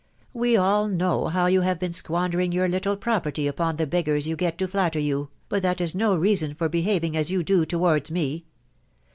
[0.33, 4.35] We all know how you have been squandering your little property upon the beggars you
[4.35, 8.09] get to flatter you, but that is no reason for behaving as you do towards
[8.09, 8.45] me.